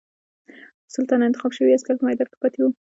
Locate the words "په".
1.97-2.05